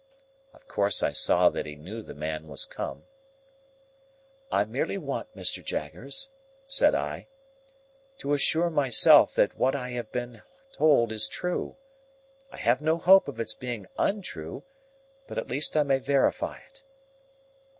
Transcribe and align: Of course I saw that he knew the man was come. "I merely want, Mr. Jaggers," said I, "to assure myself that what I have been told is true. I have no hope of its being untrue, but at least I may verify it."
Of 0.51 0.67
course 0.67 1.03
I 1.03 1.11
saw 1.11 1.49
that 1.49 1.67
he 1.67 1.75
knew 1.75 2.01
the 2.01 2.15
man 2.15 2.47
was 2.47 2.65
come. 2.65 3.03
"I 4.51 4.65
merely 4.65 4.97
want, 4.97 5.35
Mr. 5.37 5.63
Jaggers," 5.63 6.27
said 6.65 6.95
I, 6.95 7.27
"to 8.17 8.33
assure 8.33 8.71
myself 8.71 9.35
that 9.35 9.59
what 9.59 9.75
I 9.75 9.89
have 9.89 10.11
been 10.11 10.41
told 10.73 11.11
is 11.11 11.27
true. 11.27 11.75
I 12.51 12.57
have 12.57 12.81
no 12.81 12.97
hope 12.97 13.27
of 13.27 13.39
its 13.39 13.53
being 13.53 13.85
untrue, 13.99 14.63
but 15.27 15.37
at 15.37 15.49
least 15.49 15.77
I 15.77 15.83
may 15.83 15.99
verify 15.99 16.57
it." 16.57 16.81